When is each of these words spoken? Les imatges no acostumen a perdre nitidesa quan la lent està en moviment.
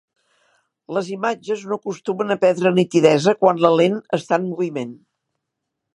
Les 0.97 1.11
imatges 1.15 1.61
no 1.73 1.77
acostumen 1.81 2.35
a 2.35 2.39
perdre 2.45 2.73
nitidesa 2.79 3.37
quan 3.43 3.63
la 3.67 3.75
lent 3.83 4.03
està 4.19 4.41
en 4.43 4.49
moviment. 4.51 5.01